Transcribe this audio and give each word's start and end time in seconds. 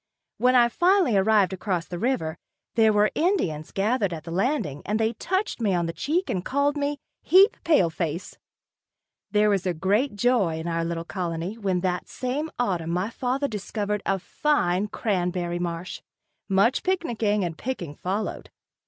When 0.39 0.55
I 0.55 0.67
finally 0.67 1.15
arrived 1.15 1.53
across 1.53 1.85
the 1.85 1.99
river, 1.99 2.39
there 2.73 2.91
were 2.91 3.11
Indians 3.13 3.71
gathered 3.71 4.11
at 4.13 4.23
the 4.23 4.31
landing 4.31 4.81
and 4.83 4.99
they 4.99 5.13
touched 5.13 5.61
me 5.61 5.75
on 5.75 5.85
the 5.85 5.93
cheek 5.93 6.27
and 6.27 6.43
called 6.43 6.75
me 6.75 6.97
"heap 7.21 7.55
pale 7.63 7.91
face." 7.91 8.35
There 9.29 9.51
was 9.51 9.67
great 9.79 10.15
joy 10.15 10.57
in 10.57 10.67
our 10.67 10.83
little 10.83 11.05
colony 11.05 11.55
when 11.55 11.81
that 11.81 12.07
same 12.09 12.49
autumn 12.57 12.89
my 12.89 13.11
father 13.11 13.47
discovered 13.47 14.01
a 14.07 14.17
fine 14.17 14.87
cranberry 14.87 15.59
marsh. 15.59 16.01
Much 16.49 16.81
picnicking 16.81 17.43
and 17.43 17.55
picking 17.55 17.93
followed. 17.93 18.49